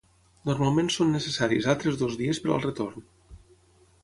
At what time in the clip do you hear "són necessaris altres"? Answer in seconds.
0.95-2.01